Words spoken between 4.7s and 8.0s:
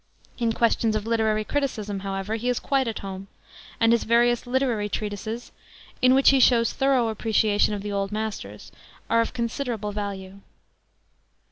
treatises, in which he shows thorough appreciation of the